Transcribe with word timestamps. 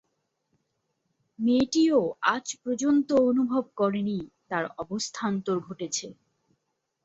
মেয়েটিও 1.39 1.99
আজ 2.33 2.45
পর্যন্ত 2.61 3.09
অনুভব 3.29 3.63
করে 3.79 4.01
নি 4.01 4.17
তার 4.49 4.65
অবস্থান্তর 4.83 5.57
ঘটেছে। 5.67 6.07